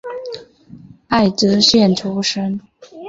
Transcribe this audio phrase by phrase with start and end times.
[1.09, 2.59] 爱知县出身。